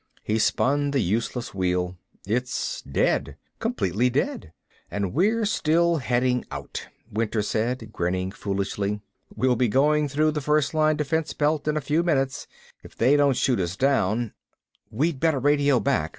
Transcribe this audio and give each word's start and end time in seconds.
He 0.23 0.39
spun 0.39 0.89
the 0.89 0.99
useless 0.99 1.53
wheel. 1.53 1.95
"It's 2.25 2.81
dead, 2.81 3.37
completely 3.59 4.09
dead." 4.09 4.51
"And 4.89 5.13
we're 5.13 5.45
still 5.45 5.97
heading 5.97 6.43
out," 6.49 6.87
Winter 7.11 7.43
said, 7.43 7.91
grinning 7.93 8.31
foolishly. 8.31 9.01
"We'll 9.35 9.55
be 9.55 9.67
going 9.67 10.07
through 10.07 10.31
the 10.31 10.41
first 10.41 10.73
line 10.73 10.95
defense 10.95 11.33
belt 11.33 11.67
in 11.67 11.77
a 11.77 11.81
few 11.81 12.01
minutes. 12.01 12.47
If 12.81 12.95
they 12.97 13.15
don't 13.15 13.37
shoot 13.37 13.59
us 13.59 13.75
down" 13.77 14.33
"We 14.99 15.11
better 15.11 15.37
radio 15.37 15.79
back." 15.79 16.09